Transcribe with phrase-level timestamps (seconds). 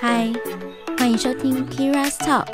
[0.00, 0.32] 嗨，
[0.96, 2.46] 欢迎收听 Kira's Talk，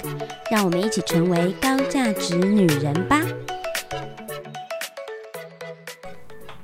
[0.51, 3.21] 让我们一起成为高价值女人吧。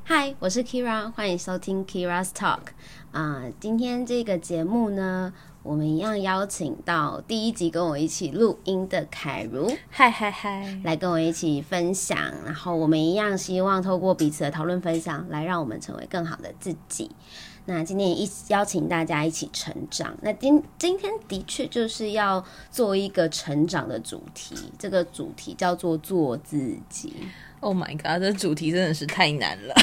[0.03, 2.61] 嗨，我是 Kira，欢迎收听 Kira's Talk。
[3.13, 5.33] 啊、今天这个节目呢，
[5.63, 9.71] 我们一样邀请到第一集跟我一起录音的凯如。
[9.91, 10.81] 嗨嗨嗨！
[10.85, 17.11] 来跟我一起分享，然后我们一样希望透过彼此的讨论分享，来让我们成为更好的自己。
[17.67, 20.17] 那今天也一邀请大家一起成长。
[20.23, 27.15] 那今今天的确就是要做一个成长的主题，这个主题叫做做自己。
[27.61, 29.75] Oh my god，这主题真的是太难了。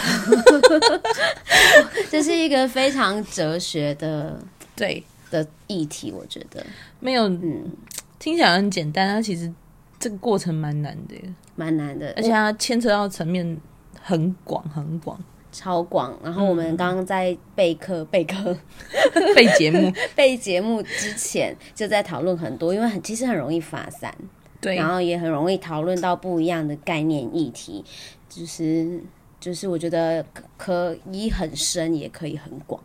[2.10, 4.40] 这是一个非常哲学的
[4.76, 6.66] 对，的议题，我觉得
[7.00, 7.72] 没有，嗯
[8.18, 9.54] 听起来很简单，它其实
[10.00, 11.22] 这个过程蛮难的耶，
[11.56, 13.58] 蛮难的，而且它牵扯到层面
[14.02, 15.24] 很广很广。
[15.52, 16.18] 超广。
[16.24, 18.58] 然后我们刚刚在备课备课
[19.36, 24.14] 备节目， 备节目之前就在讨论很多，因为很其实很容易发散。
[24.60, 27.86] 对，然后也很容易讨论到不一样的概念议题，
[28.28, 29.00] 就是
[29.40, 32.82] 就是我觉得可可以很深，也可以很广。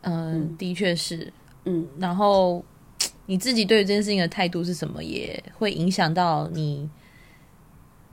[0.00, 1.30] 嗯，的确是，
[1.64, 2.64] 嗯，然后
[3.26, 6.88] 你自己对于这件事情的态度是什么，也会影响到你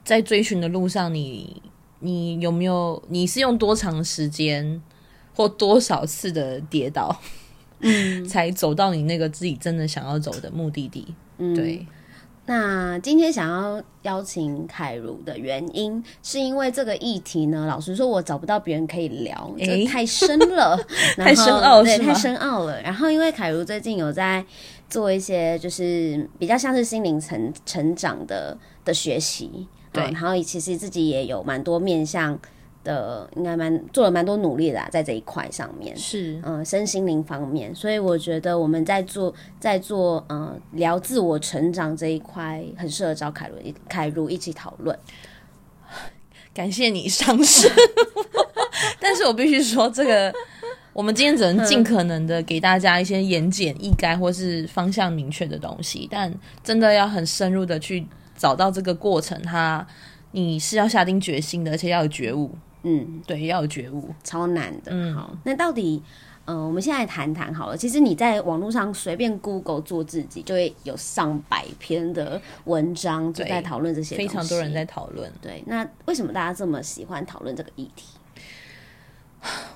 [0.03, 1.61] 在追寻的路上你，
[1.99, 4.81] 你有没有，你是用多长时间
[5.35, 7.15] 或多少次的跌倒，
[7.79, 11.13] 嗯， 才走到你那个自己真的想要走的目的地？
[11.37, 11.55] 嗯，。
[11.55, 11.85] 对，
[12.45, 20.77] 那今天想要邀请凯如的原因，是因为这个议题呢，老实说，我找不到别人可以聊，这诶太深了，
[21.17, 22.79] 太深奥对，太深奥了。
[22.83, 24.45] 然后因为凯如最近有在
[24.87, 32.37] 做一些，就是比较像是心灵成成长的的学习，对嗯然后其实自己也有蛮多面向
[32.83, 35.97] 的，应该蛮做了蛮多努力的、啊，在这一块上面。
[35.97, 44.97] 是，嗯，身心灵方面，所以我觉得我们在做在做嗯聊自我成长这一块，很适合找凯伦凯如一起讨论。
[46.53, 47.71] 感谢你上身，
[49.01, 50.33] 但是我必须说，这个
[50.93, 56.31] 我们今天只能尽可能的给大家一些言简意赅或是方向明确的东西，但
[56.63, 59.85] 真的要很深入的去找到这个过程，它
[60.31, 62.51] 你是要下定决心的，而且要有觉悟，
[62.83, 64.09] 嗯，对，要有觉悟。
[64.23, 64.91] 超难的。
[64.91, 66.01] 嗯好，那到底，
[66.45, 67.75] 嗯、我们现在来谈谈好了。
[67.75, 74.85] 其实你在网络上随便 Google 做自己，就会有上百篇的文章就在讨论这些，非常多人在。
[74.85, 78.05] 讨论，对，那为什么大家这么喜欢讨论这个议题？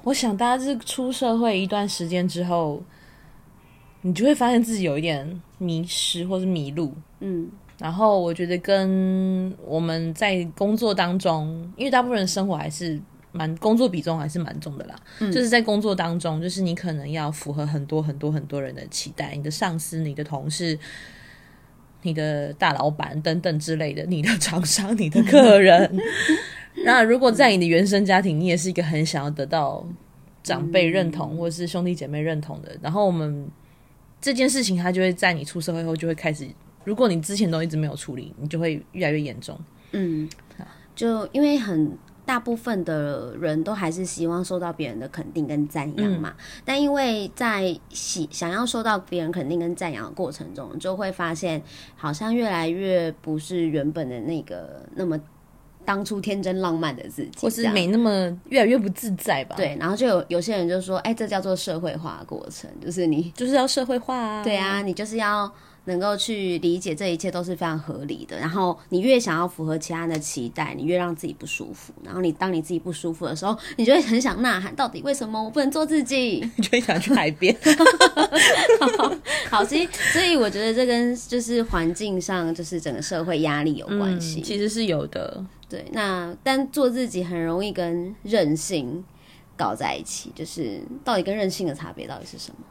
[0.03, 2.81] 我想大家是出社会一段时间之后，
[4.01, 12.99] 你就会发现自己有一点迷失或是迷路，嗯然后我觉得跟我们在工作当中，因为大部分人生活还是
[13.31, 14.95] 蛮工作比重还是蛮重的啦，
[15.31, 20.77] 就是在工作当中，就是你可能要符合很多很多很多人的期待，你的上司、你的同事、
[22.01, 25.97] 你的大老板等等之类的，你的厂商、你的客人。
[26.83, 29.87] 那如果在你的原生家庭，你也是一个很想要得到
[30.43, 33.47] 长辈认同、或是兄弟姐妹认同的，然后我们
[34.19, 36.45] 这件事情，它就会在你出社会后就会开始。
[36.89, 39.55] 如果你之前都一直没有处理，你就会越来越严重。
[39.91, 40.27] 嗯，
[40.95, 41.95] 就因为很
[42.25, 46.33] 大部分的人都还是希望受到别人的肯定跟赞扬嘛，
[46.65, 51.61] 但因为在喜想要受到别人肯定跟赞扬的过程中，就会发现
[51.95, 55.19] 好像越来越不是原本的那个那么
[55.85, 64.43] 当初天真浪漫的自己，或是没那么越来越不自在吧？，对，然后就有有些人就说，哎、这叫做社会化过程，就是你就是要社会化啊。
[64.43, 65.51] 对啊，你就是要
[65.89, 68.39] 能够去理解这一切都是非常合理的。
[68.39, 71.91] 然后你越想要符合其他人的期待，你越让自己不舒服。
[72.03, 76.49] 然后你当你自己不舒服的时候，你就会很想呐喊：到底为什么我不能做自己？
[76.55, 77.55] 你就会想去海边。
[79.49, 84.39] 好，所以所以我觉得这跟就是环境上，就是整个社会压力有关系。
[84.39, 85.43] 嗯其实是有的。
[85.67, 89.03] 对，那但做自己很容易跟任性
[89.55, 90.31] 搞在一起。
[90.33, 92.65] 就是到底跟任性的差别到底是什么？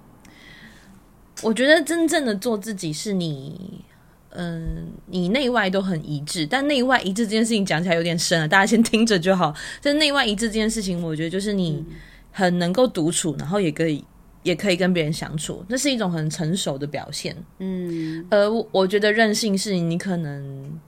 [1.42, 3.84] 我觉得真正的做自己是你，
[4.30, 6.46] 嗯，你内外都很一致。
[6.46, 9.54] 但内外一致这件事情讲起来有点深了，大家先听着就好。
[9.80, 11.84] 这内外一致这件事情，我觉得就是你
[12.32, 14.04] 很能够独处，然后也可以
[14.42, 17.36] 也可以跟别人相处，那是一种很成熟的表现。
[17.58, 20.78] 嗯而我我觉得任性是你可能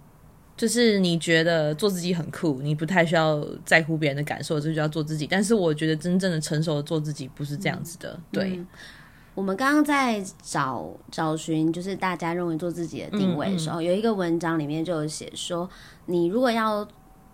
[0.56, 5.26] 就是你觉得做自己很酷，你不太需要在乎别人的感受，这就叫做自己。
[5.26, 8.60] 但是我觉得真正的成熟的做自己不是这样子的，对，
[9.34, 15.68] 我们刚刚在找找寻，就是大家认为做自己的定位的时候，有一个文章里面就有写说，
[16.06, 16.86] 你如果要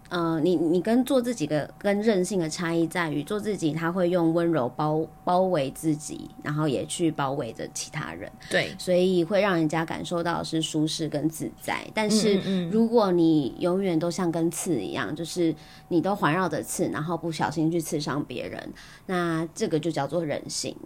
[0.09, 11.85] 呃，你你跟做自己的跟任性的差异在于，做自己他会用温柔包包围自己，然后也去包围着其他人，对，所以会让人家感受到是舒适跟自在。
[11.93, 15.53] 但是如果你永远都像根刺一样，就是
[15.89, 18.73] 你都环绕着刺，然后不小心去刺伤别人，
[19.07, 20.77] 那这个就叫做人性。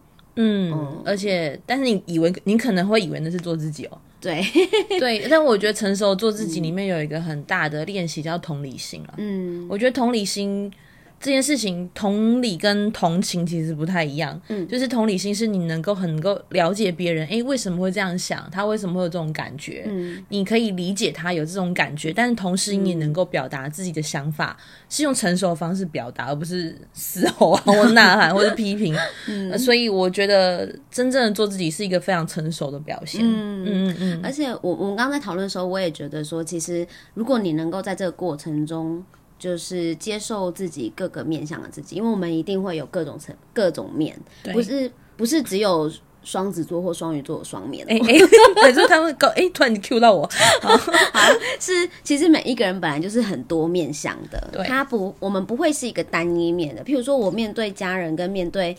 [0.42, 4.42] 嗯，而且但是你以为你可能会以为那是做自己哦，对，
[4.98, 9.14] 对， 但我觉得成熟做自己里面有一个很大的练习叫同理心了。
[9.18, 9.66] 嗯。
[9.68, 10.72] 我觉得同理心
[11.20, 14.40] 这件事情，同理跟同情其实不太一样。
[14.48, 18.48] 嗯就是同理心是你能够很能够了解别人，诶，为什么会这样想？
[18.50, 19.84] 他为什么会有这种感觉？
[19.86, 24.56] 嗯你可以理解他有这种感觉，但是同时你也能够表达自己的想法，
[24.88, 28.96] 是用成熟的方式表达，而不是嘶吼啊，或呐喊，或者批评。
[29.52, 33.20] 呃所以我觉得真正的做自己是一个非常成熟的表现。
[33.22, 39.04] 嗯嗯嗯，而且我我们刚刚在讨论的时候，我也觉得说，其实如果你能够在这个过程中，
[39.40, 44.16] 就是接受自己各个面向的自己，因为我们一定会有各种层各种面，
[44.52, 45.90] 不是不是只有
[46.22, 48.18] 双子座或双鱼座有双面，哎哎，
[48.54, 50.28] 可 是他们搞哎，突然你 Q 到我，
[50.60, 50.76] 好
[51.58, 56.84] 是其实每一个人本来就是很多面向的，他不我们不会是一个单一面的。
[56.84, 58.76] 譬如说我面对家人跟面对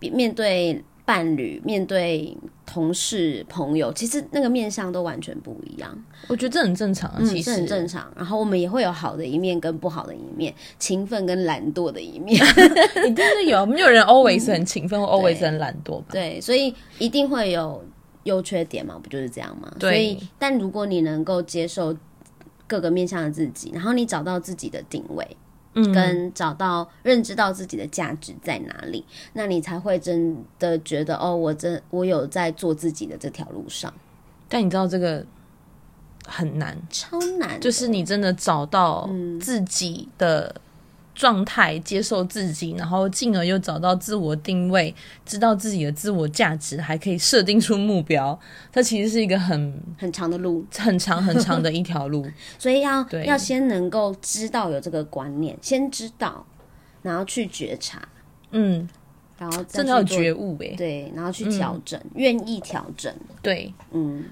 [0.00, 6.04] 面对伴侣、面对同事、朋友，其实那个面相都完全不一样。
[6.28, 8.08] 我觉得这很正常其实这很正常。
[8.14, 12.36] 然后我们也会有好的一面跟不好的一面，勤奋跟懒惰的一面。
[13.04, 16.06] 一定是有，没有人 always 很勤奋或 always 很懒惰吧？
[16.12, 17.84] 对，所以一定会有
[18.22, 19.68] 优缺点嘛，不就是这样吗？
[19.80, 21.92] 所以，但如果你能够接受
[22.68, 25.26] 各个面向的自己，然后你找到自己的定位，
[25.74, 33.92] 嗯，跟找到认知到自己的价值在哪里，那你才会真的觉得哦，我真我有在做自己的这条路上，
[34.48, 35.24] 但你知道这个
[36.26, 39.38] 很难，超难，就是你真的找到嗯。
[39.38, 40.54] 自己的
[41.20, 44.94] 状态，接受自己，然后进而又找到自我定位，
[45.26, 48.40] 知道自己的自我价值，还可以设定出目标，
[48.72, 52.26] 它其实是一个很很长的路，很长很长的一条路。
[52.58, 56.46] 所以要要先能够知道有这个观念，先知道，
[57.02, 58.00] 然后去觉察，
[58.52, 58.88] 嗯，
[59.36, 63.14] 然后真的觉悟诶、对，然后去调整，愿、意调整。
[63.42, 64.24] 对，嗯，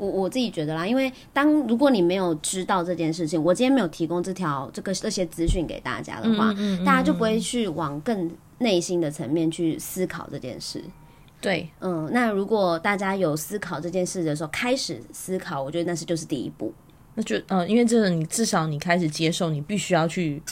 [0.00, 10.82] 我我自己觉得啦，因为当如果你没有知道这件事情，我今天没有提供这条这个这些资讯给大家的话，嗯嗯大家就不会去往更内心的层面去思考这件事。
[11.40, 16.72] 对，嗯，那如果大家有思考这件事的时候，开始思考，我觉得那是就是第一步。
[17.14, 20.42] 那就呃，因为这个你至少你开始接受，你必须要去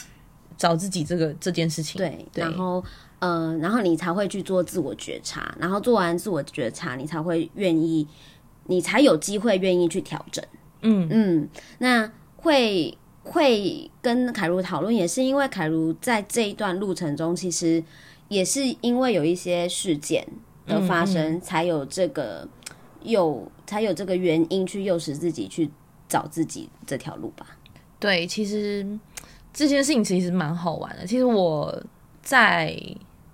[0.56, 1.98] 找自己这个这件事情。
[1.98, 2.82] 对，对然后
[3.18, 8.06] 呃，然后你才会去做自我觉察，然后做完自我觉察，你才会愿意，
[8.68, 10.42] 你才有机会愿意去调整。
[10.82, 11.48] 嗯嗯，
[11.78, 17.82] 那会会跟凯如讨论，也是因为凯如在这一段路程中，其实
[18.28, 20.24] 也是因为有一些事件
[20.66, 22.48] 的发生，才有这个
[23.02, 25.68] 有，才有这个原因去诱使自己去
[26.08, 27.44] 找自己这条路吧。
[27.98, 28.86] 对，其实
[29.52, 31.04] 这件事情其实蛮好玩的。
[31.04, 31.82] 其实我
[32.22, 32.80] 在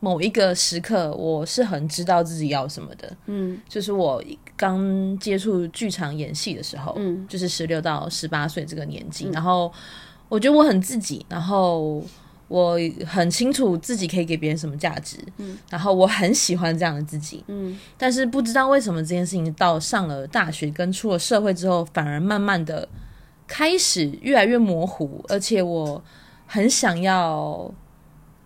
[0.05, 3.11] 某一个时刻，我是很知道自己要什么的。
[3.25, 3.59] 嗯。
[3.67, 4.23] 就是我
[4.55, 7.27] 刚接触剧场演戏的时候，嗯。
[7.27, 9.73] 就是十六到十八岁这个年纪，然后
[10.29, 12.05] 我觉得我很自己，然后
[12.49, 17.75] 我很清楚自己可以给别人什么价值，嗯，然后我很喜欢这样的自己，嗯。
[17.97, 22.87] 但是不知道为什么这件事情到上了大学跟出了社会之后，反而慢慢的
[23.47, 26.05] 开始越来越模糊，而且我
[26.47, 27.73] 很想要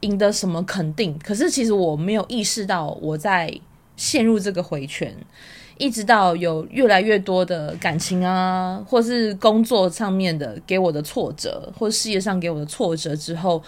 [0.00, 3.52] 赢得什么肯定，可是其实我没有意识到我在
[3.96, 5.14] 陷入这个回圈。
[5.76, 13.62] 一直到有越来越多的感情啊，或是工作上面的给我的挫折，或事业上给我的挫折之后，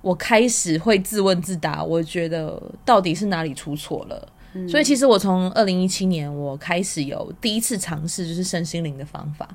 [0.00, 4.26] 我开始会自问自答，我觉得到底是哪里出错了。
[4.66, 9.46] 所以其实我从二零一七年我开始有第一次尝试，就是身心灵的方法。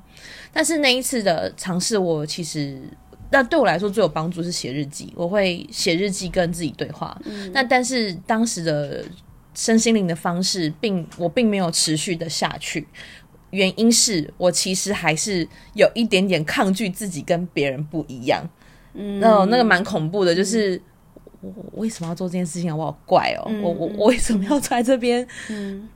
[0.54, 2.82] 但是那一次的尝试，我其实
[3.30, 7.20] 那对我来说最有帮助是写日记，我会写日记跟自己对话。
[7.54, 9.04] 那但是当时的
[9.54, 12.88] 身心灵的方式并我并没有持续的下去，
[13.52, 18.44] 原因是我其实还是有一点点抗拒自己跟别人不一样。
[18.94, 20.82] 嗯那那个蛮恐怖的，就是。
[21.42, 22.76] 我我为什么要做这件事情啊？
[22.76, 23.52] 我好怪哦！
[23.62, 25.28] 我我我为什么要在这边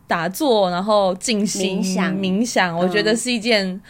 [0.05, 2.77] 打坐，然后静心冥想冥想？
[2.77, 3.81] 我觉得是一件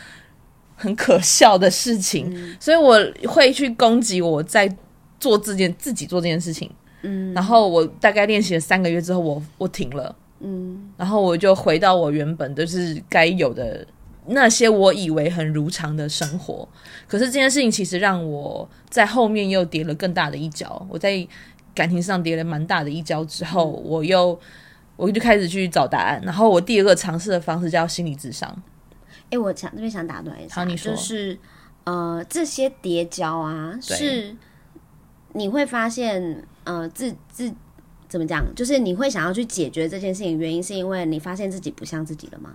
[0.79, 4.73] 很可笑的事情，所以我会去攻击我在
[5.19, 6.71] 做这件自己做这件事情。
[7.01, 13.85] 嗯然后我大概练习了三个月之后，我我停了，嗯，然后我就回到我原本就是该有的
[14.27, 16.67] 那些我以为很如常的生活。
[17.07, 20.85] 可是这件事情其实让我在后面又跌了更大的一跤。
[20.89, 21.25] 我在
[21.73, 24.37] 感情上跌了蛮大的一跤之后，我又
[24.95, 26.21] 我就开始去找答案。
[26.23, 28.53] 然后我第二个尝试的方式叫心理智商。
[29.29, 31.37] 哎，我想这边想打断一下，好，你说就是
[31.83, 34.35] 呃，这些叠交啊，是
[35.33, 37.53] 你会发现呃，自自
[38.07, 42.53] 怎么讲，就是你会想要去解决这件事情，原因是因为你发现自己不像自己了吗？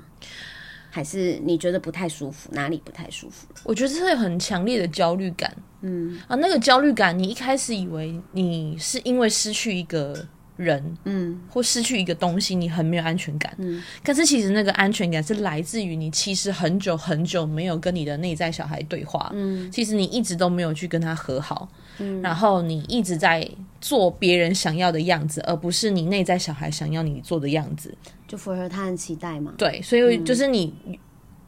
[0.90, 3.48] 还是你觉得不太舒服，哪里不太舒服？
[3.64, 5.52] 我觉得是很强烈的焦虑感。
[5.80, 10.24] 嗯啊，那个焦虑感，你一开始以为你是因为失去一个
[10.56, 13.52] 人，嗯，或失去一个东西，你很没有安全感。
[13.58, 19.30] 嗯，可是其实那个安全感是来自于你其实很久很久没有跟你的内在小孩对话。
[19.34, 21.68] 嗯，其实你一直都没有去跟他和好。
[21.98, 23.48] 嗯，然后你一直在
[23.80, 27.94] 做别人想要的样子，而不是你内在小孩想要你做的样子。
[28.26, 29.54] 就符合他的期待嘛？
[29.56, 30.72] 对，所以就是你，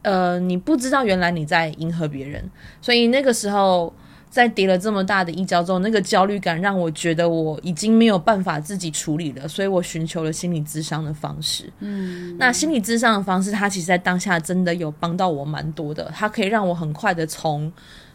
[0.03, 2.49] 呃，你不知道原来你在迎合别人，
[2.81, 3.93] 所以那个时候
[4.37, 11.73] 在跌了这么大的一跤之后，那个焦虑感让我觉得我已经没有办法自己处理了，所以我寻求了心理咨商的方式。
[11.79, 17.73] 嗯，那心理咨商的方式，它其实在当下真的有帮到我蛮多的，它可以让我很快的从。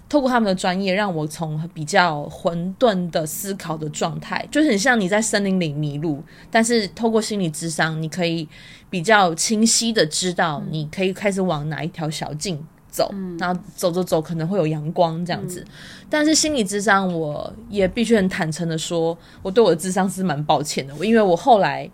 [0.08, 8.46] 透过他们的专业，让我从比较混沌的思考的状态，就是很像你在森林里迷路，但是透过心理智商，你可以
[8.90, 12.62] 比较清晰的知道，你可以开始往哪一条小径
[12.92, 15.64] 走，然后走走走，可能会有阳光这样子。
[16.08, 21.90] 但是心理智商，我也必须很坦诚的说，我对我的智商是蛮抱歉的，因为我后来。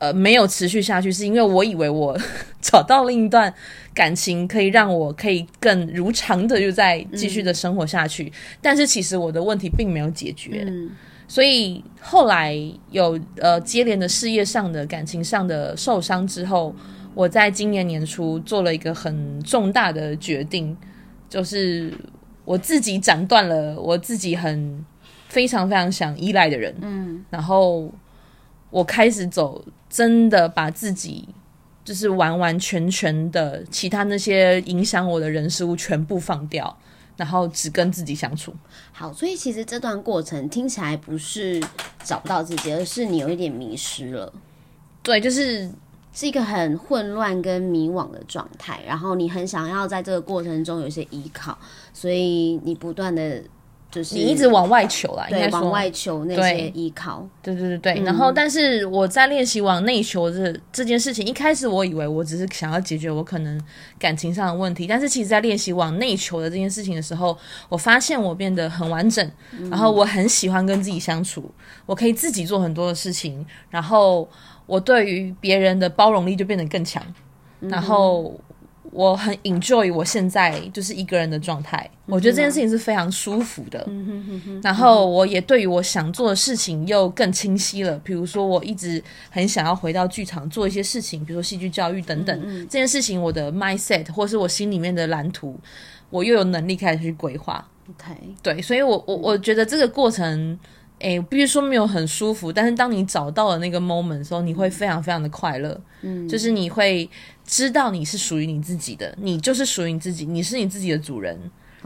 [0.00, 2.18] 呃，没有持续下去，是因为我以为我
[2.60, 3.50] 找到另一段
[3.94, 8.30] 感情，可以让我可以更如常的就在继续的生活下去。
[8.60, 10.66] 但是其实我的问题并没有解决，
[11.26, 12.54] 所以后来
[12.90, 16.74] 有呃接连的事业上的、感情上的受伤之后，
[17.14, 20.76] 我在今年年初做了一个很重大的决定，
[21.28, 21.92] 就是
[22.44, 24.84] 我自己斩断了我自己很
[25.28, 27.92] 非常非常想依赖的人，嗯，然后
[28.70, 29.64] 我开始走。
[29.86, 31.28] 真的把自己
[31.84, 36.76] 就是完完全全的其他那些影响我的人事物全部放掉，
[37.16, 38.52] 然后只跟自己相处。
[38.90, 41.62] 好，所以其实这段过程听起来不是
[42.02, 44.32] 找不到自己，而是你有一点迷失了。
[45.00, 45.70] 对，就是
[46.14, 51.58] 是一个很混乱跟迷惘的状态，然后你很想要在这个过程中有些依靠，
[51.92, 53.42] 所以你不断的。
[54.12, 57.26] 你一直往外求啦，应该往外求那些依靠。
[57.42, 63.60] 对对对对，然后但是我在练习往内求这这件事情，一开始我以为我只是想要解决我可能
[63.98, 67.36] 感情上的问题，但是其实，在练习往内求的这件事情的时候，
[67.68, 69.30] 我发现我变得很完整，
[69.70, 71.50] 然后我很喜欢跟自己相处，
[71.86, 74.28] 我可以自己做很多的事情，然后
[74.66, 77.02] 我对于别人的包容力就变得更强，
[77.60, 78.34] 然后。
[78.94, 83.84] 我很 enjoy 我现在就是一个人的状态，我觉得这件事情是非常舒服的。
[84.62, 87.98] 然后我也对于我想做的事情又更清晰了。
[88.04, 92.66] 比如说，我一直很想要回到剧场做一些事情，比如说戏剧教育等等。
[92.70, 95.58] 这件事情，我的 mindset 或是我心里面的蓝图，
[96.10, 97.68] 我又有能力开始去规划。
[97.90, 100.56] OK，对，所以我我我觉得这个过程。
[101.04, 105.78] 哎，必须说没有很舒服，但是当你找到了那个 moment 的时候，你会非常非常的快乐。
[106.00, 107.06] 嗯，就是你会
[107.44, 111.38] 知道你是属于你自己的，你就是属于你自己，你是你自己的主人。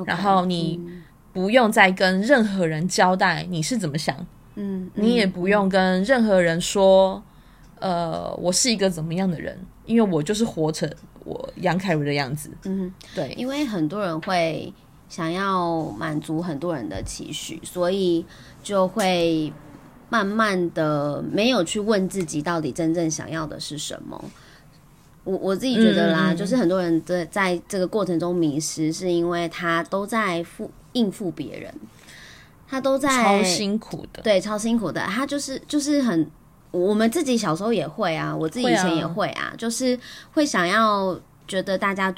[0.06, 0.80] 然后你
[1.32, 7.20] 不用再跟任何人交代你是怎么想，嗯，你也不用跟任何人说，
[7.80, 10.88] 呃，我是一个怎么样的人，因为我就是活成
[11.24, 12.48] 我杨凯如的样子。
[12.66, 14.72] 嗯，对，因为很多人会。
[15.08, 18.24] 想要满足很多人的期许，所以
[18.62, 19.50] 就会
[20.10, 24.22] 慢慢的没有去问自己到底真正想要的是什么。
[25.24, 31.74] 我我自己觉得啦，就是很多人在在这个过程中迷失，是因为他都在付应付别人，
[32.66, 35.00] 他都在超辛苦的，对，超辛苦的。
[35.02, 36.30] 他就是就是很，
[36.70, 39.98] 我们自己小时候也会啊，我自己以前也会啊，就是
[40.32, 42.14] 会想要觉得大家。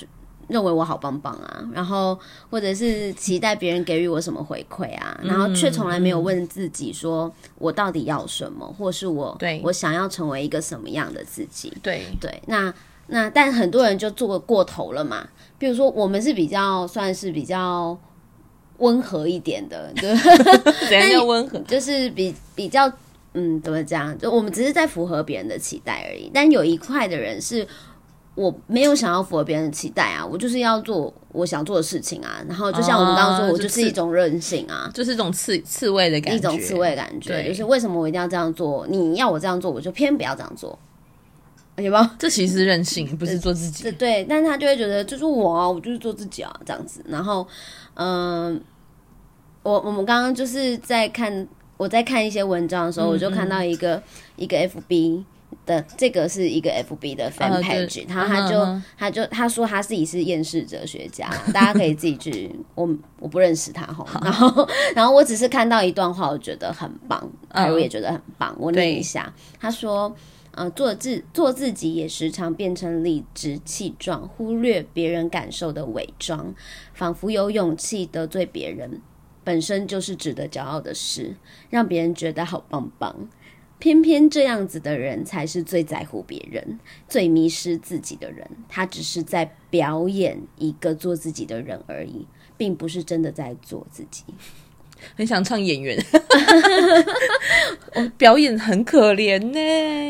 [0.50, 2.18] 认为我好棒棒啊，然后
[2.50, 11.72] 或者是期待别人给予我什么回馈啊，然后却从来没有问自己说我到底要什么，或是我我想要成为一个什么样的自己？
[11.82, 12.74] 对对，那
[13.06, 15.28] 那但很多人就做过头了嘛。
[15.58, 17.96] 比如说我们是比较算是比较
[18.78, 20.16] 温和一点的，对，
[20.88, 21.58] 怎样叫温和？
[21.68, 22.90] 就是比比较
[23.34, 24.18] 嗯，怎么讲？
[24.18, 26.30] 就我们只是在符合别人的期待而已。
[26.34, 27.66] 但有一块的人是。
[28.34, 32.42] 我没有想要符合别人的期待啊，我就是要做我想做的事情啊。
[32.48, 38.86] 然后就像我们刚刚说，我就是一种任性啊，就是一种刺刺猬的感觉，一种刺猬感觉，就是为什么我一定要这样做？
[38.86, 40.78] 你要我这样做，我就偏不要这样做。
[41.76, 42.06] 有没有？
[42.18, 43.84] 这其实是任性，不是做自己。
[43.84, 47.02] 对 对，但他就会觉得就是我啊，我就是做自己啊，这样子。
[47.08, 47.46] 然后，
[47.94, 48.60] 嗯、
[49.62, 54.02] 我我们刚刚就是在看我在看一些文章的时候，我就看到一个
[54.36, 55.24] 一个 FB
[55.66, 62.88] 的这个是一个 FB 的 fan page，、然后他就、他就他说他自己是厌世哲学家，大家可以自己去， 我
[63.18, 70.14] 我不认识他哈，然后 然后我只是看到一段话，我觉得很棒，嗯我也觉得很棒，我念一下，他说。
[70.52, 76.52] 呃，做自做自己也时常变成理直气壮，忽略别人感受的伪装，
[76.92, 79.00] 仿佛有勇气得罪别人，
[79.44, 81.36] 本身就是值得骄傲的事，
[81.70, 83.14] 让别人觉得好棒棒。
[83.80, 88.48] 偏偏这样子的人才是最在乎别人、最迷失自己的人。
[88.68, 92.24] 他只是在表演一个做自己的人而已，
[92.56, 94.22] 并不是真的在做自己。
[95.16, 95.98] 很想唱演员，
[97.94, 99.58] 我 表演很可怜呢。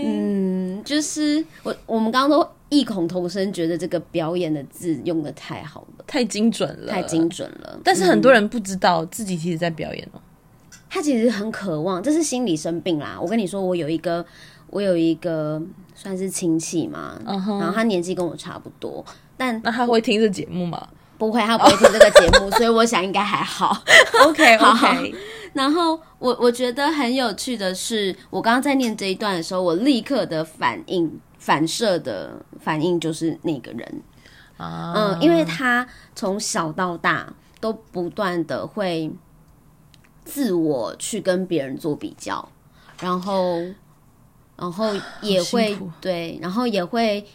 [0.04, 7.30] 嗯，就是我我们刚刚都异口同声觉得这个“表演”的字用的太好了，太精准了，太精。
[7.30, 7.80] 准了。
[7.84, 10.20] 但是很多人不知道自己其实在表演哦。
[10.90, 13.16] 他其实很渴望，这是心理生病啦。
[13.18, 14.22] 我跟你说，我有一个，
[14.66, 15.62] 我有一个
[15.94, 19.02] 算是亲戚嘛然后他年纪跟我差不多，
[19.36, 23.82] 但那他会听这节目吗不会，他不会听这个节目， 所以我想应该还好。
[24.26, 25.14] OK 好 OK，
[25.52, 34.02] 然后我我觉得很有趣的是，我刚刚在念这一段的时候，我立刻的反应反射的反应就是那个人，
[34.56, 39.10] 啊，嗯，因为他从小到大都不断的会
[40.24, 42.48] 自我去跟别人做比较，
[43.00, 43.60] 然后，
[44.56, 47.26] 然后也会对，然后也会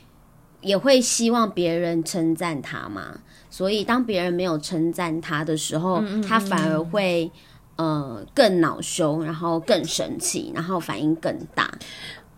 [0.62, 7.32] 也会希望别人称赞他嘛，所以当别人没有称赞他的时候，他反而会。
[7.78, 11.70] 呃，更恼羞，然后更生气，然后反应更大。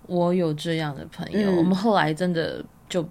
[0.07, 3.07] 我有这样的朋友，嗯我们后来真的就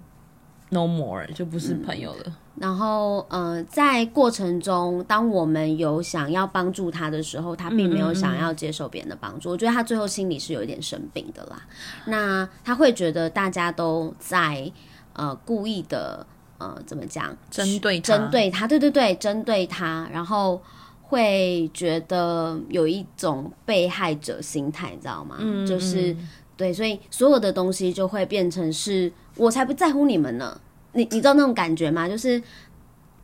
[0.69, 2.37] no more，就不是朋友了。
[2.55, 9.51] 然后，呃，在过程中，当我们有想要帮助他的时候，他并没有想要接受别人的帮助。
[9.51, 11.63] 我觉得他最后心里是有一点生病的啦。
[12.05, 14.71] 那他会觉得大家都在
[15.13, 16.25] 呃故意的
[16.57, 20.59] 呃怎么讲针对他针对他，对对对，针对他，然后
[21.03, 25.37] 会觉得有一种被害者心态，你知道吗？
[25.39, 26.17] 嗯就是
[26.55, 30.59] 对，所以所有的东西就会变成是我才不在乎你们呢。
[30.93, 32.07] 你你知道那种感觉吗？
[32.09, 32.41] 就是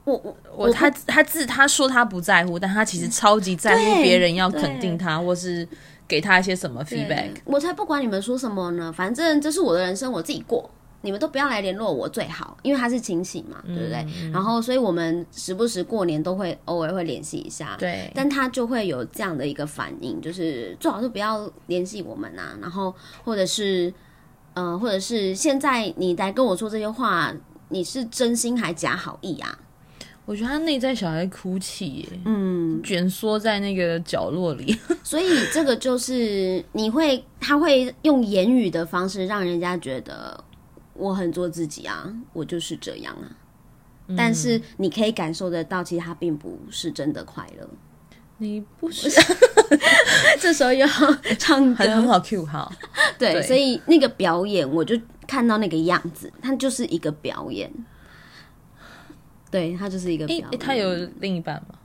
[0.03, 5.67] 我我我他他自他说他不在乎，但他其实超级在乎别人要肯定他，或是
[6.07, 7.31] 给他一些什么 feedback。
[7.45, 10.69] 我才不管你们说什么呢，反正这是我的人生，我自己过。
[11.05, 14.07] 你们都不要来联络我最好，因为他是亲戚嘛，对不对？
[14.21, 22.95] 嗯然后，所以我们时不时过年都会偶尔会联系一下，对，但他就会有这样的一个反应，就是最好是不要联系我们啊，然后
[23.25, 23.93] 或者是，
[24.53, 27.33] 呃，或者是现在你来跟我说这些话，
[27.69, 29.59] 你是真心还假好意啊？
[30.25, 34.77] 我觉得他内在小孩哭泣耶，嗯，蜷缩在那个角落里。
[35.03, 40.41] 所以这个就是你会，他会用言语的方式让人家觉得
[40.93, 43.27] 我很做自己啊，我就是这样啊。
[44.15, 47.67] 但是你可以感受得到，其实他并不是真的快乐。
[48.37, 49.09] 你不是
[50.39, 50.87] 这时候又要
[51.37, 52.71] 唱歌，很很好 Q 哈？
[53.19, 57.71] 对，所以那个表演，我就看到那个样子，它就是一个表演。
[59.51, 60.49] 对，它就是一个表诶、演。
[60.51, 61.75] 诶他有另一半吗？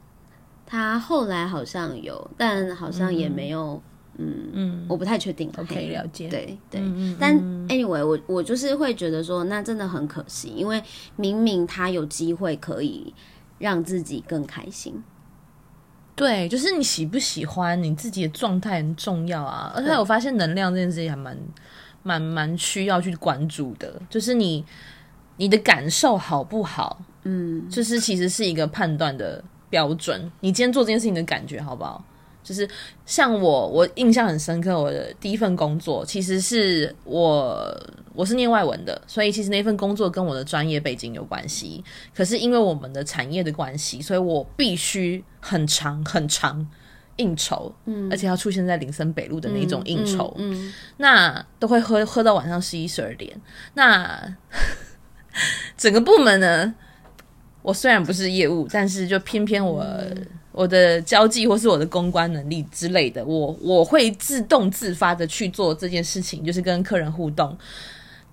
[0.66, 3.80] 他后来好像有，但好像也没有，
[4.16, 5.50] 嗯嗯我不太确定。
[5.56, 6.28] ，OK，嘿了解。
[6.28, 10.82] 对对，嗯，嗯但嗯 anyway，我我就是会觉得说，那真的很可惜，因为
[11.16, 13.12] 明明他有机会可以
[13.58, 15.02] 让自己更开心。
[16.18, 19.72] 对，就是你喜不喜欢你自己的状态很重要啊。
[19.76, 21.38] 而且我发现能量这件事情还蛮
[22.02, 24.64] 蛮蛮需要去关注的，就是你
[25.36, 30.28] 你的感受好不好，嗯，就是其实是一个判断的标准。
[30.40, 32.04] 你今天做这件事情的感觉好不好？
[32.48, 32.66] 就是
[33.04, 37.78] 像我，我印象很深刻，我的第一份工作其实是我
[38.14, 41.84] 我是念外文的，所以其实那份工作跟我的专业背景有关系。
[42.16, 46.66] 可是因为我们的产业的关系，所以我必须很长很长
[47.16, 53.38] 应酬，嗯，而且要出现在林森北路的那种应酬，嗯，那都会喝喝到晚上十一十二点。
[53.74, 54.34] 那
[55.76, 56.74] 整个部门呢，
[57.60, 59.84] 我虽然不是业务，但是就偏偏我、
[60.58, 67.56] 我的交际或是我的公关能力之类的，我我会自动自发的去做这件事情，就是跟客人互动。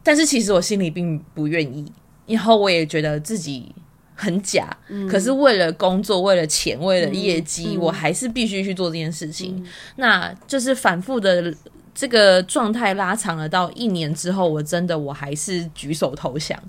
[0.02, 1.86] 但是其实我心里并不愿意，
[2.26, 3.72] 然后我也觉得自己
[4.16, 4.76] 很假。
[5.08, 9.64] 可是为了工作，为了钱，为了业绩，我还是必须去做这件事情。
[9.98, 11.54] 那就是反复的
[11.94, 16.60] 这个状态拉长了到一年之后，我真的我还是举手投降，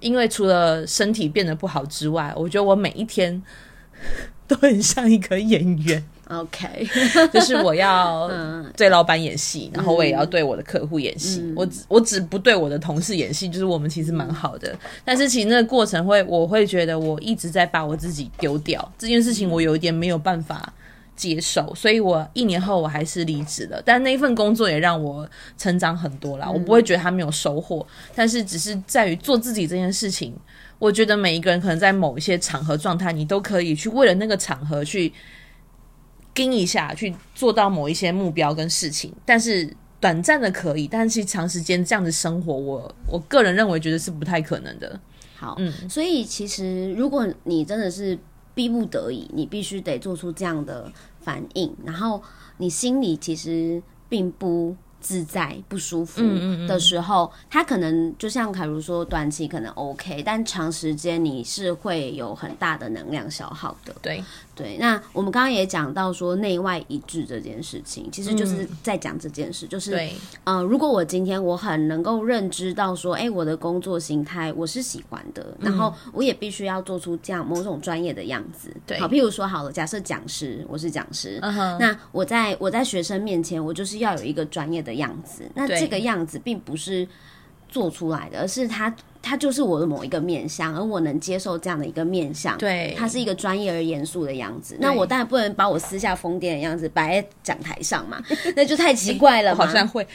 [0.00, 3.42] 因为除了身体变得不好之外，我觉得我每一天
[4.48, 6.02] 都很像一个演员。
[6.28, 6.84] OK，
[7.32, 11.52] 就是我要 嗯对老板演戏，然后我也要对我的客户演戏。
[11.54, 20.72] 我只我只不对我的同事演戏，就是我们其实蛮好的，但是其实那个过程会，我会觉得我一直在把我自己丢掉这件事情，我有一点没有办法
[21.14, 23.80] 接受，所以我一年后我还是离职了。
[23.84, 30.34] 但那一份工作也让我成长很多啦，我不会觉得他没有收获，但是只是在于做自己这件事情。
[30.78, 35.12] 我觉得每一个人可能在某一些场合状态，你都可以去为了那个场合去
[36.34, 45.00] 盯一下，去做到某一些目标跟事情，但是短暂的可以，但是长时间这样子生活，我我个人认为觉得是不太可能的。
[45.34, 48.18] 好，嗯所以其实如果你真的是
[48.54, 52.22] 逼不得已，你必须得做出这样的反应，然后
[52.58, 63.94] 你心里其实并不自在、不舒服嗯的时候，他可能就像凯如说，短期可能 OK，但长时间你是会有很大的能量消耗的。
[64.02, 64.20] 对，
[64.56, 69.94] 对，那我们刚刚也讲到说内外一致这件事情，其实就是在讲这件事，就是
[70.44, 78.74] 嗯，呃，如果我今天我很能够认知到说，哎、我的工作形态我是喜欢的，然后我也必须要做出这样某种专业的样子。
[78.86, 81.38] 对好，譬如说好了，假设讲师，我是讲师，
[81.78, 85.44] 那我在我在学生面前，我就是要有一个专业的样子。
[85.54, 87.06] 那这个样子并不是
[87.68, 88.94] 做出来的，而是它
[89.26, 92.56] 它就是我的某一个面相，而我能接受这样的一个面相。
[92.58, 98.22] 对，它是一个专业而严肃的样子，那我当然不能把我私下疯癫的样子摆在讲台上嘛，
[98.54, 100.06] 那就太奇怪了 好像会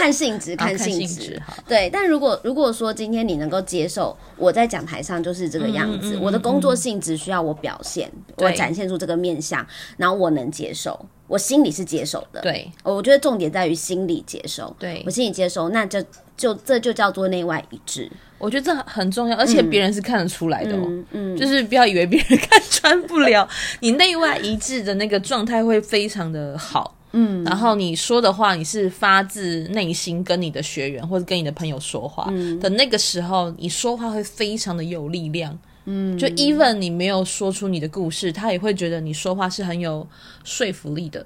[0.00, 1.40] 看性质， 看看性质。
[1.68, 9.64] 对，但如果如果说今天你能够接受我在讲台上就是这个样子，嗯嗯嗯我的工作性质需要我表现，我展现出这个面相，
[9.96, 12.40] 然后我能接受，我心里是接受的。
[12.40, 16.02] 对我觉得重点在于心理接受，对我，心里接受，那就
[16.36, 18.10] 就这就叫做内外一致。
[18.38, 20.84] 我觉得这很重要，而且别人是看得出来的哦。
[20.86, 23.48] 嗯嗯，就是不要以为别人 看穿不了，
[23.80, 26.94] 你内外一致的那个状态会非常的好。
[27.12, 35.58] 嗯，然后你说的话，你是发自内心跟你的学员或者跟你的朋友说话、的那个时候，你说话会非常的有力量。
[35.86, 40.06] 嗯，就 even 你没有说出你的故事，他也会觉得你说话是很有
[40.44, 41.24] 说服力的。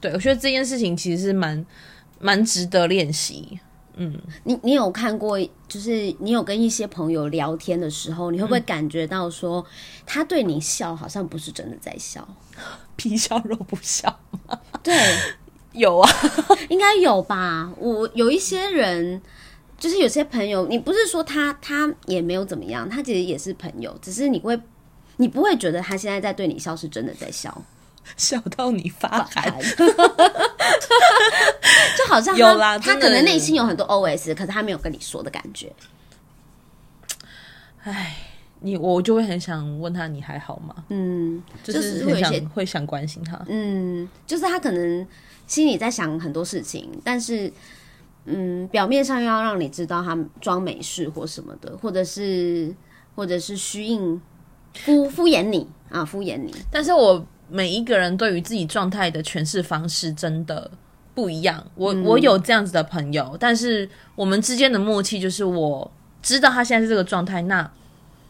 [0.00, 1.66] 对，我觉得这件事情其实是蛮
[2.18, 3.58] 蛮值得练习。
[4.44, 9.64] 你你有看过，就是你有跟一些朋友聊天的时候，你会不会感觉到说，
[10.06, 12.26] 他对你笑，好像不是真的在笑？
[12.96, 14.20] 皮笑肉不笑，
[14.82, 14.94] 对，
[15.72, 16.10] 有啊，
[16.68, 17.72] 应该有吧。
[17.78, 19.20] 我有一些人，
[19.78, 24.60] 就是有些朋友，你不是说他他也没有怎么样，他其实也是朋友，只是你会
[25.16, 27.62] 你不会觉得他现在在对你笑是真的在笑，
[28.16, 29.54] 笑到你发寒。
[31.96, 35.72] 就好像他有啦他可能内心有很多 OS，可是他没有跟你说的感觉。
[37.82, 38.16] 唉，
[38.60, 40.74] 你我就会很想问他你还好吗？
[40.88, 43.40] 嗯，就就是会想会想关心他。
[43.48, 45.06] 嗯，就是他可能
[45.46, 47.52] 心里在想很多事情，但是
[48.26, 52.74] 嗯，表面上又要让你知道他装没事或什么的，或者是
[53.14, 54.20] 或者是虚应
[54.74, 56.54] 敷敷衍你啊，敷衍你。
[56.70, 60.70] 但是我每一个人对于自己状态的诠释方式真的
[61.14, 61.64] 不一样。
[61.74, 65.90] 我、我有这样子的朋友，但是我们之间的默契就是我
[66.22, 67.70] 知道他现在是这个状态，那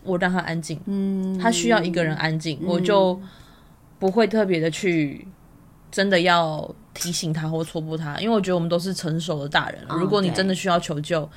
[0.02, 0.80] 我让他安静。
[0.87, 3.20] 嗯，他需要一个人安静，我就
[3.98, 5.26] 不会特别的去
[5.90, 11.28] 真的要提醒他或戳破他，因为我觉得我们都是成熟的大人如果你真的需要求救。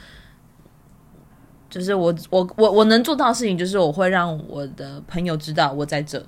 [1.69, 6.23] 就是我我我我能做到的事情，就是我会让我的朋友知道我在这。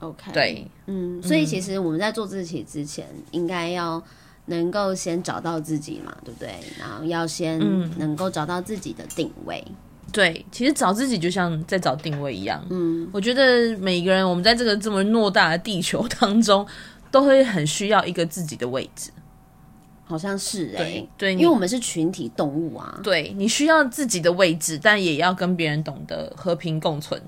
[0.00, 4.02] OK，，对，嗯，所以其实我们在做自己之前，应该要
[4.46, 6.54] 能够先找到自己嘛，对不对？
[6.78, 7.58] 然后要先
[7.98, 9.64] 能够找到自己的定位。
[10.12, 12.64] 对，其实找自己就像在找定位一样。
[12.70, 16.66] 嗯，我觉得每一个人，我们在这个这么偌大的地球当中，
[17.10, 19.10] 都会很需要一个自己的位置。
[20.08, 27.20] 好像是哎、对对因为我们是群体动物啊，对你需要自己的位置，但也要跟别人懂得和平共存。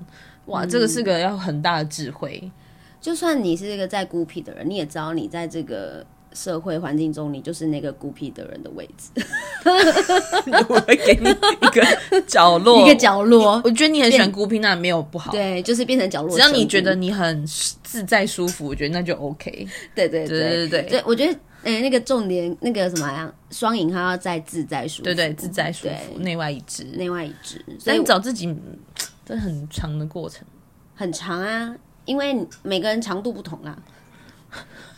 [0.49, 2.51] 哇，这个是个要很大的智慧。
[2.99, 9.25] 就算你是一个再孤僻的人，你也知道你在这个社会环境中，你就是那个孤僻的人的位置，
[10.67, 13.61] 我会给你一个角落， 一个角落。
[13.63, 15.31] 我觉得你很喜欢孤僻，那没有不好。
[15.31, 16.41] 对，就是变成角落只。
[16.41, 19.67] 要你觉得你很自在舒服，我觉得那就 OK。
[19.95, 21.39] 对对对对对我觉得。
[21.61, 23.29] 哎、那个重点，那个什么呀？
[23.51, 26.85] 双赢它要在自在舒服，对对，自在舒服，内外一致。
[26.93, 28.47] 内外一致，所但以你找自己，
[29.29, 30.41] 这很长的过程。
[30.95, 31.71] 很长啊，
[32.05, 33.77] 因为每个人长度不同啊。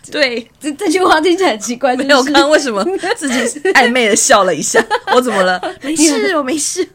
[0.10, 2.82] 对，这这句话听起来很奇怪，没有，我刚刚为什么
[3.17, 4.82] 自己 暧昧的笑了一下？
[5.13, 5.62] 我怎么了？
[5.84, 6.88] 没事，我没事。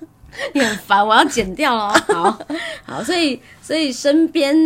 [0.54, 1.94] 你很烦，我要剪掉哦。
[2.08, 2.38] 好
[2.86, 4.56] 好，所以所以身边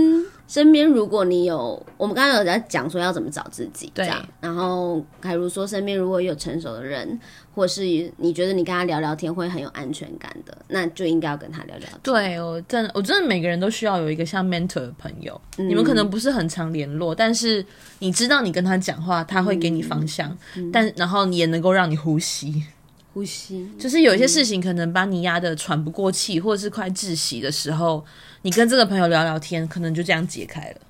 [0.51, 4.11] 身边，如果你有，我们刚刚有在讲说要怎么找自己，对。
[4.41, 7.17] 然后凯如说，身边如果有成熟的人，
[7.55, 7.83] 或是
[8.17, 11.89] 你觉得你跟他聊聊天会很有安全感的，那就应该要跟他聊聊。
[12.03, 15.41] 对我真的，我真的每个人都需要有一个像 mentor 的朋友。
[15.57, 17.65] 你们可能不是很常联络，但是
[18.01, 20.37] 你知道你跟他讲话，他会给你方向，
[20.73, 22.65] 但然后也能够让你呼吸。
[23.13, 28.05] 呼吸，就是有一些事情可能把你压得喘不过气，或者是快窒息的时候，
[28.43, 30.81] 你跟这个朋友聊聊天，可能就这样解开了，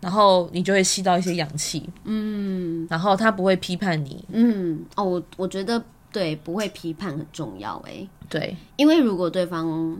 [0.00, 9.96] 然后你就会吸到一些氧气，嗯，然后他不会批判你，嗯，哦，我我觉得对，不会批判很重要，哎，对，因为如果对方，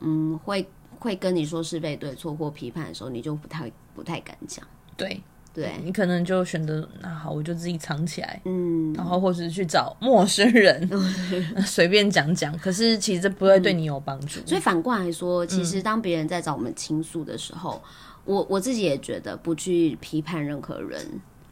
[0.00, 0.66] 嗯，会
[0.98, 5.20] 会跟你说是非对错或批判的时候，你就不太不太敢讲，对。
[5.54, 10.88] 对你可能就选择那好，我就自己藏起来，嗯，然后或者去找陌生人
[11.66, 12.56] 随便讲讲。
[12.58, 14.40] 可是其实这不会对你有帮助。
[14.46, 17.82] 所以反过来说，其实当别人在找我们倾诉的时候，
[18.24, 21.04] 我我自己也觉得不去批判任何人，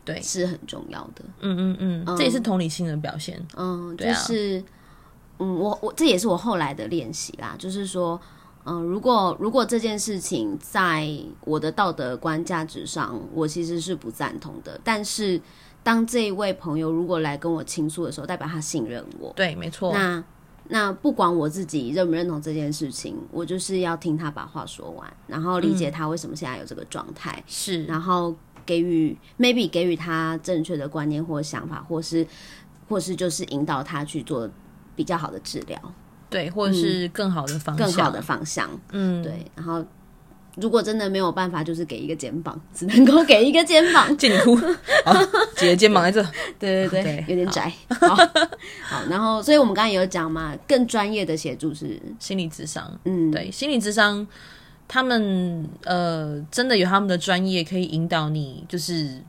[0.04, 1.22] 对，是很重要的。
[1.40, 3.38] 嗯嗯嗯，这也是同理心的表现。
[3.56, 4.64] 嗯，就是，
[5.38, 8.20] 嗯，我我这也是我后来的练习啦，就是说。
[8.70, 14.80] 嗯，如果如果这件事情在我的道德观价值上，我其实是不赞同的。
[14.85, 15.40] 但是，
[15.83, 19.33] 当这一位朋友如果来跟我倾诉的时候，代表他信任我。
[19.35, 19.92] 对，没错。
[19.92, 20.22] 那
[20.68, 27.42] 那不管我自己认不认同这件事情，我就是要听他把话说完，然后理解他为什么现在有这个状态。
[27.48, 28.33] 是，然后
[28.64, 32.24] 给予 maybe 给予他正确的观念或想法，或是
[32.88, 34.48] 或是就是引导他去做
[34.94, 35.76] 比较好的治疗。
[36.31, 39.45] 对，或者是更好的方向，更好的方向，嗯，对。
[39.57, 39.85] 然后，
[40.57, 44.16] 如果真的没有办法，就是给一个肩膀，只能够给一个肩膀。
[44.16, 44.57] 借你哭，
[45.57, 46.23] 姐姐肩膀在这。
[46.59, 47.73] 对对对，有点窄。
[47.88, 49.05] 好，好。
[49.09, 52.97] 然后，所以我们刚才有讲嘛，更专业的协助是心理智商。
[53.05, 54.25] 嗯，对，心理智商，
[54.87, 59.21] 他们呃，真的有他们的专业，可以引导你，就是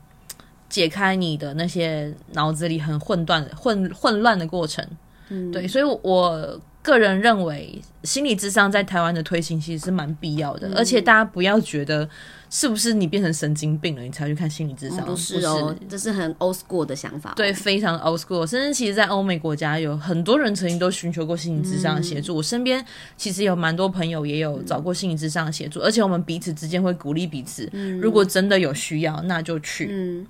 [0.68, 4.86] 解开你的那些脑子里很混乱、混混乱的过程。
[5.30, 6.60] 嗯，对，所以我。
[6.82, 12.08] 个人认为，心理智商在台湾的推行其实是蛮必要的，而且大家不要觉得
[12.50, 15.04] 是不是你变成神经病了，你才去看心理智商？
[15.04, 17.32] 不是哦，这是很 old school 的想法。
[17.36, 18.44] 对，非常 old school。
[18.44, 22.34] 甚至其实，在欧美国家，有很多人曾经都寻求过心理智商的协助。
[22.34, 22.84] 我身边
[23.16, 27.70] 其实有蛮多朋友也有找过心理智商的协助，而且我们彼此之间会鼓励彼此。
[28.00, 29.86] 如果真的有需要，那就去。
[29.88, 30.26] 嗯，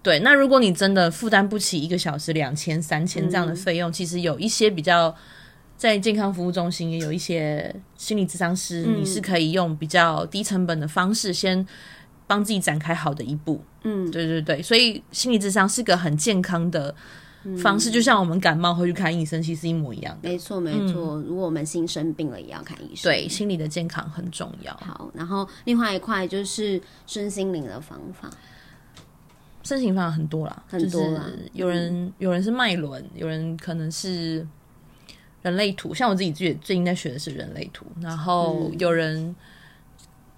[0.00, 0.20] 对。
[0.20, 5.12] 那如果你真的负担不起一个小时两千、三千这样的费用，其实有一些比较。
[5.78, 11.64] 在健康服务中心也有一些心理咨商师，你是可以用比较低成本的方式，先
[12.26, 13.62] 帮自己展开好的一步。
[13.84, 16.92] 嗯，对对对，所以心理咨商是个很健康的
[17.62, 20.28] 方式，就像我们感冒会去看医生，其实一模一样的。
[20.28, 23.04] 没错没错，如果我们心生病了，也要看医生。
[23.04, 24.74] 对，心理的健康很重要。
[24.84, 28.28] 好，然后另外一块就是身心灵的方法，
[29.62, 31.24] 身心方法很多啦，很多啦。
[31.52, 34.44] 有人有人是脉轮，有人可能是。
[35.48, 39.34] 人类图，像我自己最最近在学的是人类图，然后有人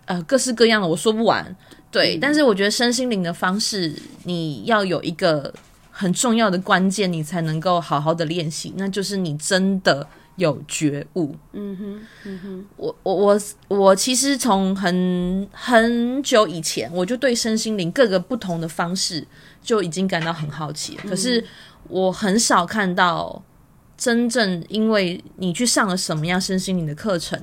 [0.04, 1.44] 呃各式各样的，我说不完。
[1.90, 3.92] 对，但是我觉得身心灵的方式，
[4.22, 5.52] 你要有一个
[5.90, 11.34] 很重要的关键，你才能够好好的练习，那就是你真的有觉悟。
[11.52, 19.26] 嗯哼，嗯哼，我我我我其实从很很久以前，我就对身心灵各个不同的方式
[19.60, 21.44] 就已经感到很好奇，可是
[21.88, 23.42] 我很少看到。
[24.00, 27.38] 真正因为你去上了什么样身心灵的课程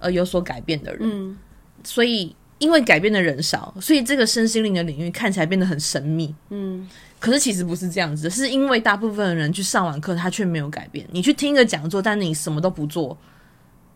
[0.00, 1.38] 而有所改变的人，
[1.84, 6.34] 所以因为改变的人少，所以这个身心灵的领域看起来变得很神秘。
[6.50, 6.88] 嗯，
[7.20, 11.06] 可是其实不是这样子，是因为大部分的人去上完课，他却没有改变。
[11.12, 13.16] 你去听一个讲座，但你什么都不做。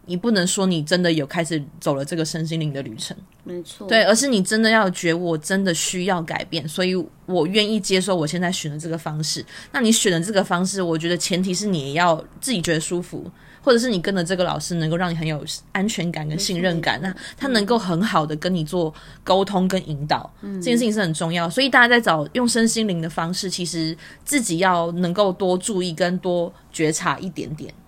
[0.06, 6.94] 你不能说你真的有开始走了这个身心灵的旅程，没错，对，而是你真的要觉悟，我真的需要改变，所以
[7.26, 9.44] 我愿意接受我现在选的这个方式。
[9.72, 21.50] 那你选的这个方式，我觉得前提是你要自己觉得舒服，或者是你跟着这个老师能够让你很有安全感跟信任感，那他能够很好的跟你做沟通跟引导，这件事情是很重要。
[21.50, 27.85] 所以大家在找用身心灵的方式，其实自己要能够多注意跟多觉察一点点，对。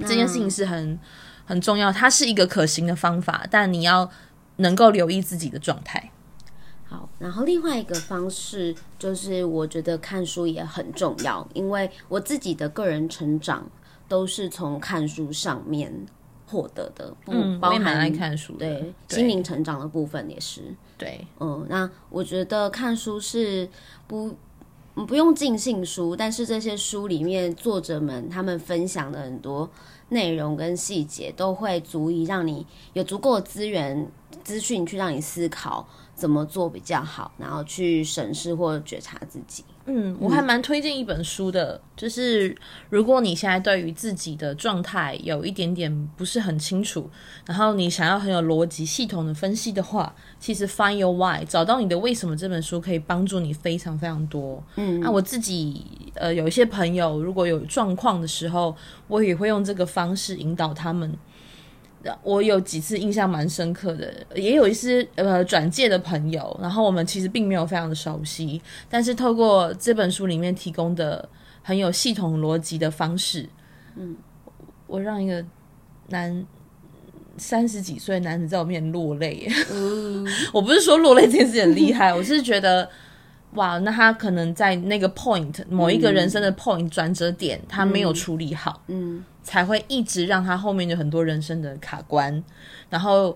[0.00, 0.98] 这件事情是很
[1.44, 4.10] 很重要，它是一个可行的方法，但你要
[4.56, 6.10] 能够留意自己的状态。
[6.86, 13.70] 好，然后另外一个方式就是，我觉得看书也很重要，因为我自己的个人成长
[14.08, 15.92] 都是从看书上面
[16.46, 18.54] 获得的，不嗯，包我也蛮爱含看书。
[18.54, 20.62] 对对心灵成长的部分也是。
[20.96, 23.68] 对，嗯，那我觉得看书是
[24.06, 24.34] 不
[25.06, 29.68] 不用尽信书，但是这些书里面作者们他们分享的很多
[30.08, 34.10] 内容跟细节，都会足以让你有足够的资源
[34.42, 39.64] 资讯去让你思考怎么做比较好，然后去审视或觉察自己。
[39.90, 42.54] 嗯，我还蛮推荐一本书的，就是
[42.90, 47.08] 如果你现在对于自己的状态有一点点不是很清楚，
[47.46, 54.62] 然后你想要很有逻辑、系统的分析的话，其实《Find Your Why》找到你的为什么这本书可以帮助你非常非常多。
[54.76, 55.82] 嗯，那我自己
[56.14, 61.10] 呃有一些朋友如果有状况的时候，我也会用这个方式引导他们。
[62.22, 71.28] 我有几次印象蛮深刻的，也有一些呃转介的朋友，然后我们其实并没有非常的熟悉，但是透过这本书里面提供的
[71.62, 73.48] 很有系统逻辑的方式，
[73.96, 74.16] 嗯，
[74.86, 75.44] 我让一个
[76.08, 76.46] 男
[77.36, 82.88] 三十几岁的男子在我面前落泪嗯， 我不是说落泪这件事很厉害，我是觉得。
[83.54, 89.24] 哇，那他可能在那个 point 某一个人生的 point 转折点，他没有处理好，嗯。
[89.40, 92.44] 才会一直让他后面有很多人生的卡关，
[92.90, 93.34] 然后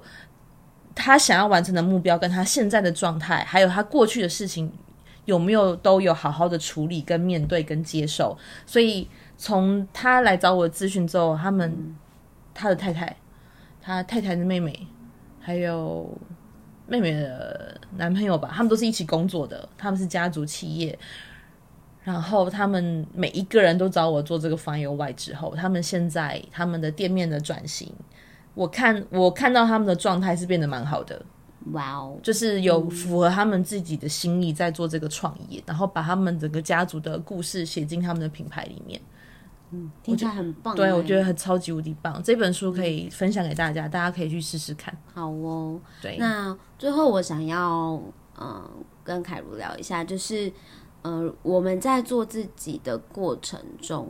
[0.94, 4.70] 他想要完成的目标跟他现在的状态，还有他过去的事情
[5.24, 8.36] 有没有都有好好的处理、跟面对、跟接受。
[8.66, 11.96] 所以从他来找我咨询之后，他们、
[12.52, 13.16] 他的太太、
[13.80, 14.86] 他太太的妹妹，
[15.40, 16.14] 还有
[16.86, 20.98] 妹妹的男朋友吧，他们都是一起工作的，他们是家族企业。
[22.04, 27.92] 然后他们每一个人都找我做这个 Find Your Why 之后，他们现在他们的店面的转型，
[28.54, 31.24] 我看我看到他们的状态是变得蛮好的，
[31.70, 39.00] 哇哦，就是有符合他们自己的心意在做这个创业，然后把他们整个家族的故事写进他们的品牌里面。
[40.02, 40.76] 听起来很棒欸。
[40.76, 44.96] 对，我觉得很超级无敌棒，这本书可以分享给大家，大家可以去试试看。
[45.14, 45.80] 好哦。
[46.00, 47.92] 对，那最后我想要
[48.38, 48.70] 嗯、呃
[49.04, 50.52] 跟凯如聊一下，就是
[51.02, 54.08] 呃我们在做自己的过程中，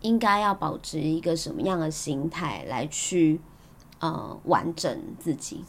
[0.00, 3.40] 应该要保持一个什么样的心态来去
[4.00, 5.64] 呃完整自己？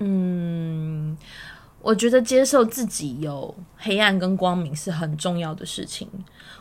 [0.00, 1.16] 嗯，
[1.82, 6.08] 我觉得接受自己有黑暗跟光明是很重要的事情。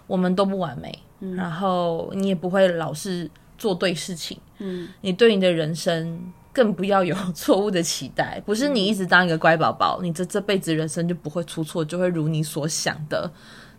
[0.07, 0.97] 我们都不完美，
[1.35, 4.39] 然后你也不会老是做对事情。
[4.57, 6.19] 嗯，你对你的人生
[6.51, 13.31] 更不要有错误的期待，不是你一直当一个乖宝宝，你这这辈子人生就不会出错，就会如你所想的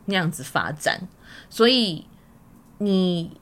[0.05, 1.01] 那样子发展。
[1.49, 2.07] 所以
[2.79, 3.33] 你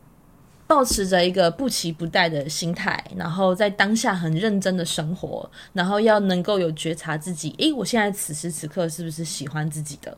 [0.68, 10.16] 保持着一个不期不待的心态，然后在当下很认真的生活，然后要能够有觉察自己，诶，我现在此时此刻是不是喜欢自己的？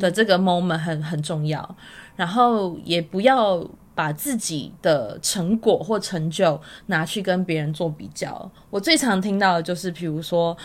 [0.00, 1.76] 的这个 moment 很很重要，
[2.16, 8.50] 然后也不要把自己的成果或成就拿去跟别人做比较。
[8.70, 10.56] 我最常听到的就是，比如说。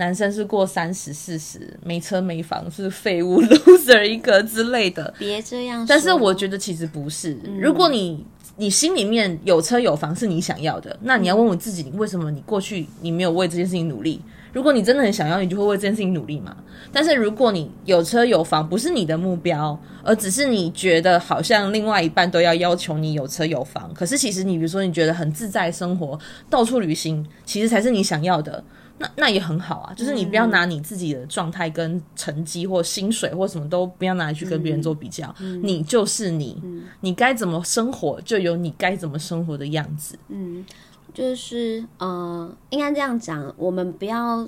[0.00, 5.12] 男生是过三十四十，没车没房，是废物 loser 一个之类的。
[5.18, 5.86] 别这样说。
[5.86, 7.38] 但是我觉得其实不是。
[7.60, 8.24] 如果你
[8.56, 14.22] 你心里面有车有房是你想要的，那你要问问自己，你为什么你过去你没有为这件事情努力？
[14.54, 16.56] 如果你真的很想要，你就会为这件事情努力嘛。
[16.90, 28.64] 但是如果你有车有房不是你的目标，而只是你觉得好像另外一半都要要求你有车有房，可是其实你比如说你觉得很自在生活，到处旅行，其实才是你想要的。
[29.00, 36.62] 那那也很好啊，就是你不要拿你自己的状态跟成绩或薪水或什么都不要拿来去跟别人做比较，你就是你，
[37.00, 40.18] 你该怎么生活就有你该怎么生活的样子。
[40.28, 40.64] 嗯，
[41.14, 44.46] 就是呃，应该这样讲，我们不要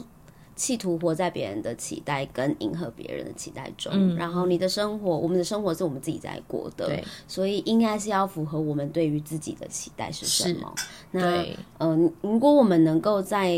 [0.55, 4.15] 企图活在别人的期待跟迎合别人的期待中。
[4.17, 10.75] 然后你的生活，我们的生活是我们自己在过的，对，所以应该是要符合我们对于自己的期待是什么。
[11.11, 13.57] 那对，嗯、如果我们能够在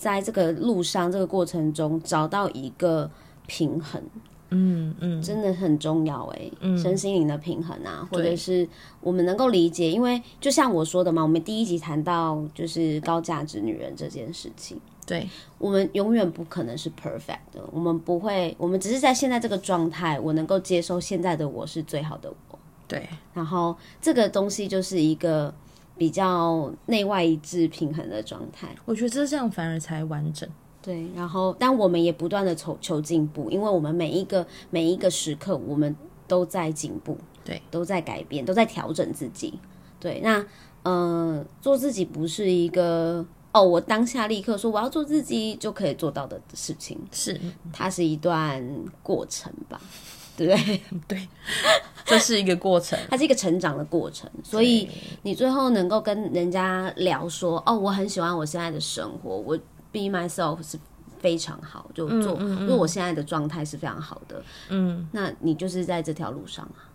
[0.00, 3.10] 在这个路上这个过程中找到一个
[3.46, 4.02] 平衡，
[4.48, 6.50] 嗯嗯，真的很重要哎、
[6.82, 8.66] 身心灵的平衡啊，或者是
[9.02, 22.58] 我们能够理解，因为就像我说的嘛，我们第一集谈到就是高价值女人这件事情，对，我们永远不可能是 perfect 的，我们不会，我们只是在现在这个状态，我能够接受现在的我是最好的我，
[22.88, 25.54] 对，然后这个东西就是一个
[26.00, 28.74] 比较内外一致平衡的状态。
[28.86, 30.48] 我觉得这样反而才完整。
[30.80, 35.94] 对，然后但我们也不断的求求进步，因为我们每一个每一个时刻，我们
[36.26, 39.58] 都在进步，对，都在改变，都在调整自己。
[40.00, 40.42] 对，那
[40.84, 43.22] 呃，做自己不是一个
[43.52, 47.38] 哦，我当下立刻说我要做自己就可以做到的事情，是，
[47.70, 48.66] 它是一段
[49.02, 49.78] 过程吧。
[50.46, 50.80] 对不对？
[51.06, 51.28] 对，
[52.04, 52.98] 这是一个过程。
[53.10, 54.88] 它是一个成长的过程，所以
[55.22, 59.56] 你最后能够跟人家聊说，哦，我很喜欢我现在的生活，我
[59.92, 60.78] be myself 是
[61.18, 64.42] 非常好，就做，因为我现在的状态是非常好的。
[64.70, 66.88] 嗯，那你就是在这条路上啊，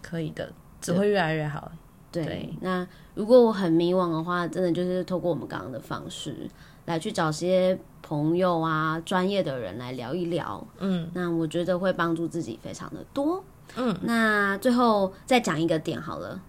[0.00, 1.70] 可以的，只会越来越好。
[2.10, 2.24] 对。
[2.24, 6.48] 对那如果我很迷惘的话，真的就是透过我们刚刚的方式
[6.86, 10.66] 来去找些朋友啊、专业的人来聊一聊。
[10.78, 13.42] 嗯，那我觉得会帮助自己非常的多。
[13.76, 16.42] 嗯，那最后再讲一个点好了，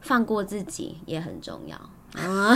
[0.00, 1.76] 放过自己也很重要
[2.14, 2.54] 啊。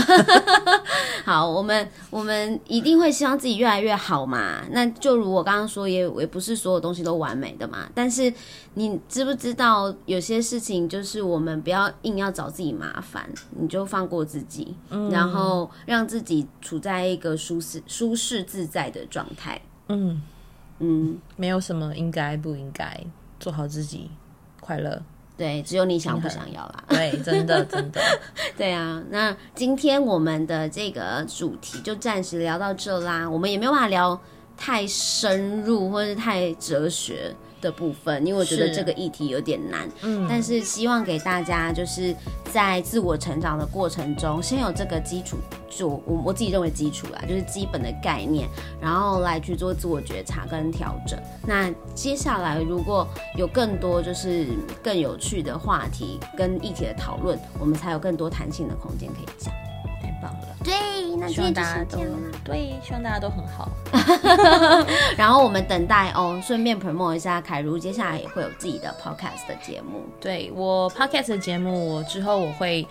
[1.25, 4.61] 好，我们我们一定会希望自己越来越好嘛。
[4.71, 7.89] 那就如我刚刚说，也也不是所有东西都完美的嘛。
[7.95, 8.33] 但是
[8.75, 14.75] 你知不知道，有些事情就是我们不要硬要找自己麻烦，你就放过自己，
[15.11, 19.61] 然后让自己处在一个舒适、舒适自在的状态。
[19.89, 20.21] 嗯，
[20.81, 23.07] 嗯，没有什么应该不应该，
[23.39, 24.11] 做好自己，
[24.61, 25.01] 快乐。
[25.43, 26.85] 对，只有你想不想要啦。
[26.87, 28.01] 对，真的 真的。
[28.57, 33.29] 对啊，那今天我们的这个主题就暂时聊到这啦。
[33.29, 34.17] 我们也没有办法聊
[34.57, 39.89] 太深入或是太哲学的部分，因为我觉得这个议题有点难。
[40.03, 42.15] 嗯，但是希望给大家就是
[42.53, 45.39] 在自我成长的过程中，先有这个基础，
[45.71, 48.47] 就我我自己认为基础啦，就是基本的概念，
[48.81, 51.19] 然后来去做自我觉察跟调整。
[51.47, 53.07] 那接下来如果
[53.39, 54.49] 有更多就是
[54.83, 59.55] 更有趣的话题跟议题的讨论，我们才有更多弹性的空间可以讲。
[60.23, 60.49] 太棒了。
[60.65, 60.73] 对，
[61.19, 62.19] 那希望大家都是这样。
[62.45, 63.71] 对，希望大家都很好。
[65.17, 70.05] 然后我们等待哦，顺便 promote 一下凯如，接下来也会有自己的 podcast 的节目。
[70.21, 72.87] 对我 podcast 的节目，我之后我会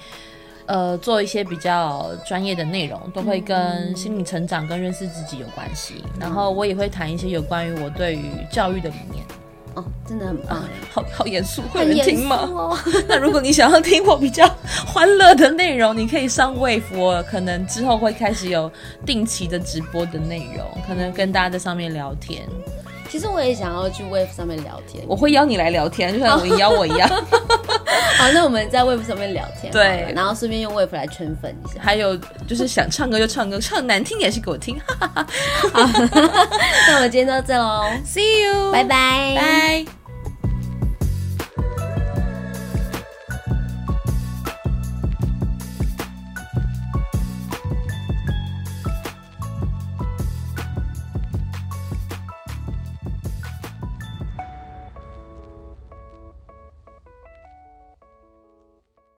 [0.66, 6.04] 呃做一些比较专业的内容，都会跟心理成长跟认识自己有关系。
[6.20, 9.24] 然后我也会谈一些有关于我对于教育的理念。
[9.76, 12.36] 哦，真的很棒哎，好好严肃，会人听吗？
[12.52, 12.78] 哦。
[13.08, 14.48] 那如果你想要听我比较
[14.86, 18.72] 欢乐的内容，你可以上 Wave，我可能之后会开始有
[19.06, 22.46] 定期的直播的内容，可能跟大家在上面聊天。
[23.12, 25.04] 其实我也想要去 Wave 上面聊天。
[25.06, 27.10] 我会邀你来聊天，就像你邀我一样。
[28.18, 31.82] 好，那我们在 Wave 上面聊天，对然后顺便用 Wave 来圈粉一下。
[31.82, 32.16] 还有
[32.48, 34.80] 就是想唱歌就唱歌，唱难听点也是给我听。
[35.74, 40.01] 那我们今天到这喽，See you，拜拜，拜。